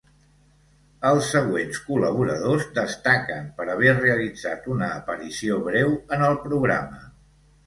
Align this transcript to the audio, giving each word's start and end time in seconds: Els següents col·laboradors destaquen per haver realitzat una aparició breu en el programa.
Els 1.09 1.27
següents 1.33 1.81
col·laboradors 1.89 2.65
destaquen 2.77 3.45
per 3.59 3.67
haver 3.75 3.93
realitzat 3.99 4.67
una 4.77 4.89
aparició 4.97 5.61
breu 5.69 5.95
en 6.19 6.27
el 6.31 6.41
programa. 6.49 7.01